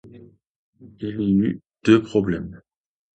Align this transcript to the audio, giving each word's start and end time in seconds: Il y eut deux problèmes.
Il 0.79 1.11
y 1.19 1.31
eut 1.31 1.61
deux 1.85 2.01
problèmes. 2.01 2.59